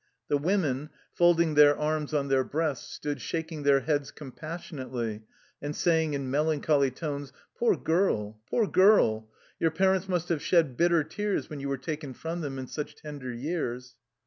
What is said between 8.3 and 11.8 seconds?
poor girl! Your parents must have shed bitter tears when you were